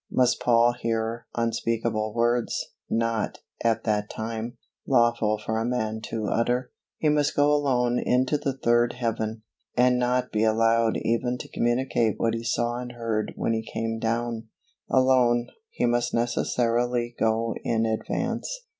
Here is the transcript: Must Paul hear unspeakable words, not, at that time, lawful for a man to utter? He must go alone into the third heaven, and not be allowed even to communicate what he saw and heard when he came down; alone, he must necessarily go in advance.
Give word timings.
Must 0.09 0.39
Paul 0.41 0.71
hear 0.73 1.27
unspeakable 1.37 2.15
words, 2.15 2.71
not, 2.89 3.37
at 3.63 3.83
that 3.83 4.09
time, 4.09 4.57
lawful 4.87 5.37
for 5.37 5.59
a 5.59 5.63
man 5.63 6.01
to 6.05 6.25
utter? 6.25 6.71
He 6.97 7.07
must 7.09 7.35
go 7.35 7.53
alone 7.53 7.99
into 7.99 8.39
the 8.39 8.57
third 8.57 8.93
heaven, 8.93 9.43
and 9.77 9.99
not 9.99 10.31
be 10.31 10.43
allowed 10.43 10.97
even 11.03 11.37
to 11.37 11.47
communicate 11.49 12.15
what 12.19 12.33
he 12.33 12.43
saw 12.43 12.77
and 12.77 12.93
heard 12.93 13.33
when 13.35 13.53
he 13.53 13.61
came 13.61 13.99
down; 13.99 14.47
alone, 14.89 15.49
he 15.69 15.85
must 15.85 16.15
necessarily 16.15 17.13
go 17.19 17.53
in 17.63 17.85
advance. 17.85 18.49